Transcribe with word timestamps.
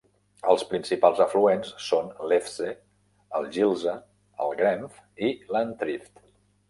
Els 0.51 0.61
principals 0.69 1.19
afluents 1.25 1.73
són 1.89 2.09
l'Efze, 2.31 2.71
el 3.41 3.45
Gilsa, 3.59 3.93
el 4.47 4.57
Grenff 4.63 4.99
i 5.29 5.35
l'Antrift. 5.55 6.25